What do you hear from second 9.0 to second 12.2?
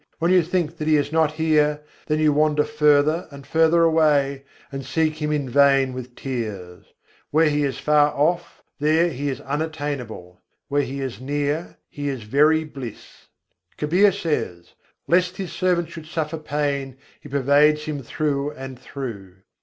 He is unattainable: where He is near, He